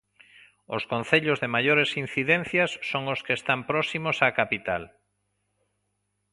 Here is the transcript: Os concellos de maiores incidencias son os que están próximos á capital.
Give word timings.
Os 0.75 0.83
concellos 0.91 1.37
de 1.43 1.51
maiores 1.55 1.89
incidencias 2.03 2.71
son 2.91 3.03
os 3.13 3.19
que 3.25 3.37
están 3.39 3.59
próximos 3.69 4.17
á 4.25 4.29
capital. 4.39 4.83